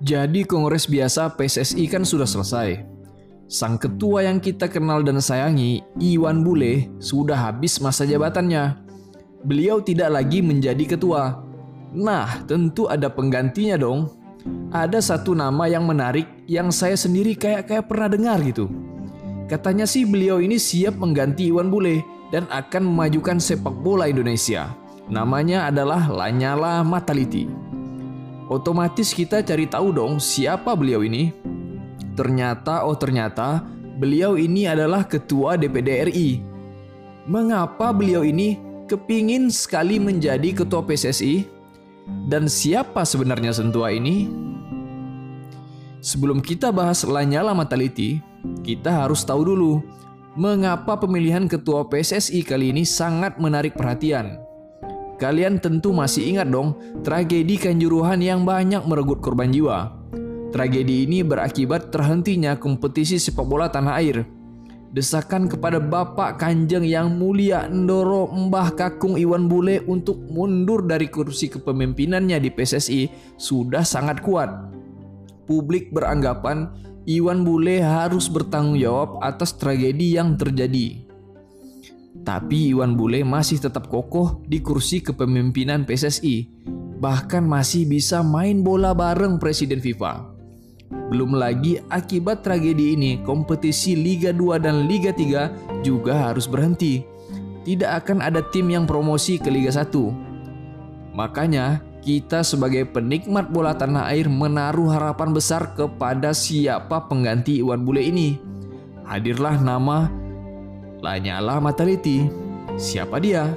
[0.00, 2.88] Jadi kongres biasa PSSI kan sudah selesai.
[3.52, 8.80] Sang ketua yang kita kenal dan sayangi, Iwan Bule, sudah habis masa jabatannya.
[9.44, 11.44] Beliau tidak lagi menjadi ketua.
[11.92, 14.08] Nah, tentu ada penggantinya dong.
[14.72, 18.72] Ada satu nama yang menarik yang saya sendiri kayak kayak pernah dengar gitu.
[19.52, 22.00] Katanya sih beliau ini siap mengganti Iwan Bule
[22.32, 24.72] dan akan memajukan sepak bola Indonesia.
[25.10, 27.59] Namanya adalah Lanyala Mataliti.
[28.50, 31.30] Otomatis kita cari tahu dong siapa beliau ini.
[32.18, 33.62] Ternyata, oh ternyata,
[33.94, 36.42] beliau ini adalah ketua DPD RI.
[37.30, 38.58] Mengapa beliau ini
[38.90, 41.46] kepingin sekali menjadi ketua PSSI?
[42.26, 44.26] Dan siapa sebenarnya sentua ini?
[46.02, 48.18] Sebelum kita bahas Lanyala Mataliti,
[48.66, 49.78] kita harus tahu dulu
[50.34, 54.49] mengapa pemilihan ketua PSSI kali ini sangat menarik perhatian.
[55.20, 59.92] Kalian tentu masih ingat dong tragedi Kanjuruhan yang banyak meregut korban jiwa.
[60.48, 64.24] Tragedi ini berakibat terhentinya kompetisi sepak bola tanah air.
[64.90, 71.52] Desakan kepada Bapak Kanjeng yang mulia Ndoro Mbah Kakung Iwan Bule untuk mundur dari kursi
[71.52, 74.48] kepemimpinannya di PSSI sudah sangat kuat.
[75.44, 76.72] Publik beranggapan
[77.04, 81.09] Iwan Bule harus bertanggung jawab atas tragedi yang terjadi.
[82.10, 86.50] Tapi Iwan Bule masih tetap kokoh di kursi kepemimpinan PSSI,
[86.98, 90.26] bahkan masih bisa main bola bareng Presiden FIFA.
[91.10, 97.02] Belum lagi akibat tragedi ini, kompetisi Liga 2 dan Liga 3 juga harus berhenti.
[97.62, 101.14] Tidak akan ada tim yang promosi ke Liga 1.
[101.14, 108.02] Makanya, kita sebagai penikmat bola tanah air menaruh harapan besar kepada siapa pengganti Iwan Bule
[108.02, 108.40] ini.
[109.04, 110.08] Hadirlah nama
[111.00, 112.28] Lanyala Mataliti.
[112.76, 113.56] Siapa dia?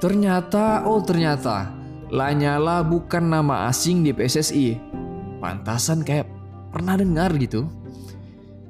[0.00, 1.68] Ternyata, oh ternyata,
[2.08, 4.80] Lanyala bukan nama asing di PSSI.
[5.38, 6.26] Pantasan kayak
[6.72, 7.68] pernah dengar gitu.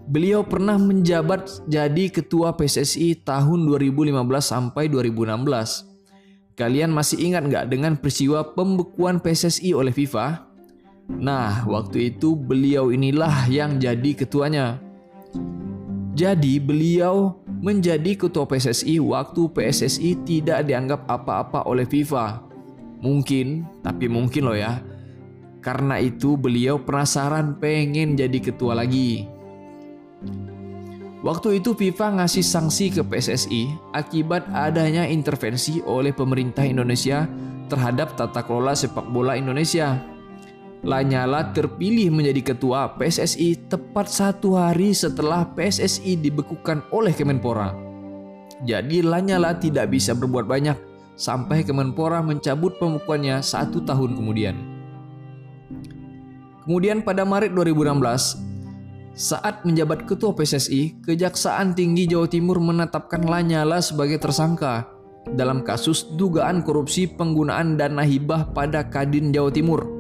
[0.09, 6.56] Beliau pernah menjabat jadi ketua PSSI tahun 2015 sampai 2016.
[6.59, 10.49] Kalian masih ingat nggak dengan peristiwa pembekuan PSSI oleh FIFA?
[11.09, 14.88] Nah, waktu itu beliau inilah yang jadi ketuanya.
[16.19, 22.43] Jadi beliau menjadi ketua PSSI waktu PSSI tidak dianggap apa-apa oleh FIFA.
[22.99, 24.83] Mungkin, tapi mungkin loh ya.
[25.62, 29.31] Karena itu beliau penasaran pengen jadi ketua lagi.
[31.23, 37.31] Waktu itu FIFA ngasih sanksi ke PSSI akibat adanya intervensi oleh pemerintah Indonesia
[37.71, 40.18] terhadap tata kelola sepak bola Indonesia.
[40.87, 47.75] Lanyala terpilih menjadi ketua PSSI tepat satu hari setelah PSSI dibekukan oleh Kemenpora.
[48.62, 50.78] Jadi Lanyala tidak bisa berbuat banyak
[51.19, 54.55] sampai Kemenpora mencabut pembekuannya satu tahun kemudian.
[56.62, 64.22] Kemudian pada Maret 2016, saat menjabat ketua PSSI, Kejaksaan Tinggi Jawa Timur menetapkan Lanyala sebagai
[64.22, 64.87] tersangka
[65.34, 69.97] dalam kasus dugaan korupsi penggunaan dana hibah pada Kadin Jawa Timur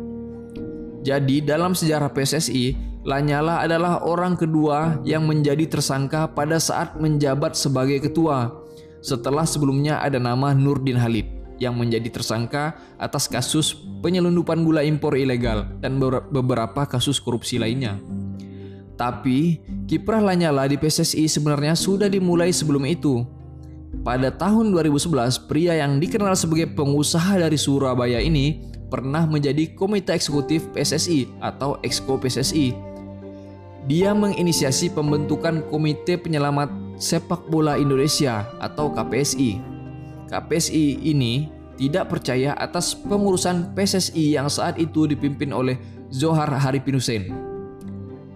[1.02, 2.74] jadi dalam sejarah PSSI,
[3.06, 8.52] Lanyala adalah orang kedua yang menjadi tersangka pada saat menjabat sebagai ketua.
[8.98, 11.24] Setelah sebelumnya ada nama Nurdin Halid
[11.62, 17.98] yang menjadi tersangka atas kasus penyelundupan gula impor ilegal dan beberapa kasus korupsi lainnya.
[18.98, 23.22] Tapi, kiprah Lanyala di PSSI sebenarnya sudah dimulai sebelum itu.
[24.02, 30.68] Pada tahun 2011, pria yang dikenal sebagai pengusaha dari Surabaya ini pernah menjadi komite eksekutif
[30.72, 32.72] PSSI atau Exco PSSI.
[33.88, 36.68] Dia menginisiasi pembentukan Komite Penyelamat
[37.00, 39.60] Sepak Bola Indonesia atau KPSI.
[40.28, 41.48] KPSI ini
[41.78, 45.78] tidak percaya atas pengurusan PSSI yang saat itu dipimpin oleh
[46.10, 47.32] Zohar Haripin Hussein.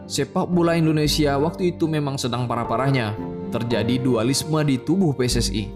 [0.07, 3.17] Sepak bola Indonesia waktu itu memang sedang parah-parahnya.
[3.53, 5.69] Terjadi dualisme di tubuh PSSI,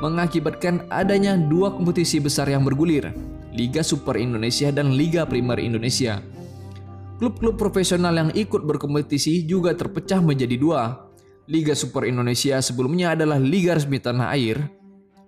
[0.00, 3.12] mengakibatkan adanya dua kompetisi besar yang bergulir,
[3.52, 6.24] Liga Super Indonesia dan Liga Primer Indonesia.
[7.20, 10.82] Klub-klub profesional yang ikut berkompetisi juga terpecah menjadi dua.
[11.46, 14.56] Liga Super Indonesia sebelumnya adalah liga resmi tanah air,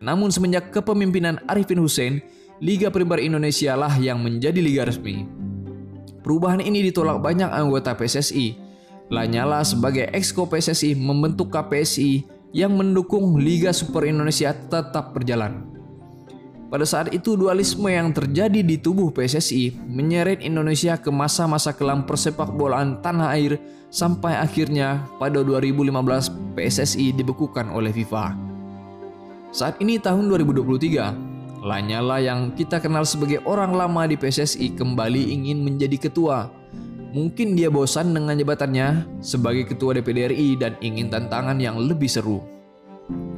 [0.00, 2.24] namun semenjak kepemimpinan Arifin Hussein,
[2.64, 5.28] Liga Primer Indonesia lah yang menjadi liga resmi.
[6.24, 8.56] Perubahan ini ditolak banyak anggota PSSI.
[9.12, 12.24] Lanyala sebagai exco PSSI membentuk KPSI
[12.56, 15.73] yang mendukung Liga Super Indonesia tetap berjalan.
[16.74, 22.50] Pada saat itu dualisme yang terjadi di tubuh PSSI menyeret Indonesia ke masa-masa kelam persepak
[22.50, 23.62] bolaan tanah air
[23.94, 25.94] sampai akhirnya pada 2015
[26.58, 28.34] PSSI dibekukan oleh FIFA.
[29.54, 35.62] Saat ini tahun 2023, Lanyala yang kita kenal sebagai orang lama di PSSI kembali ingin
[35.62, 36.50] menjadi ketua.
[37.14, 42.42] Mungkin dia bosan dengan jabatannya sebagai ketua DPD RI dan ingin tantangan yang lebih seru.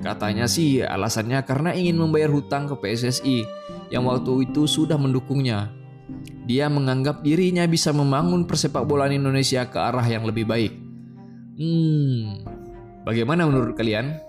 [0.03, 3.43] Katanya sih alasannya karena ingin membayar hutang ke PSSI
[3.91, 5.75] yang waktu itu sudah mendukungnya.
[6.47, 10.71] Dia menganggap dirinya bisa membangun persepak bolaan Indonesia ke arah yang lebih baik.
[11.59, 12.47] Hmm,
[13.03, 14.23] bagaimana menurut kalian?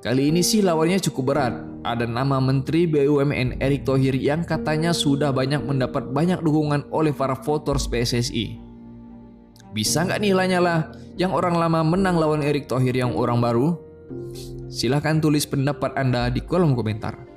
[0.00, 1.54] Kali ini sih lawannya cukup berat.
[1.82, 7.34] Ada nama Menteri BUMN Erick Thohir yang katanya sudah banyak mendapat banyak dukungan oleh para
[7.34, 8.56] voters PSSI.
[9.74, 13.89] Bisa nggak nih Lanyala yang orang lama menang lawan Erick Thohir yang orang baru?
[14.70, 17.29] Silahkan tulis pendapat Anda di kolom komentar.